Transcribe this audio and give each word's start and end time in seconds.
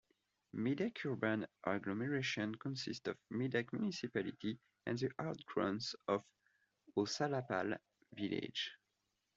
Medak 0.55 1.03
urban 1.05 1.45
agglomeration 1.63 2.55
consists 2.55 3.07
of 3.07 3.17
Medak 3.31 3.71
municipality 3.71 4.59
and 4.87 4.97
the 4.97 5.11
out 5.19 5.45
growth 5.45 5.93
of 6.07 6.23
Ausulapalle 6.97 7.77
village. 8.11 8.71